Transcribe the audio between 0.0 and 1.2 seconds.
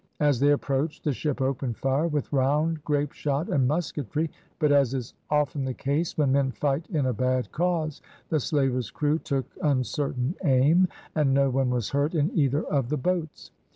As they approached the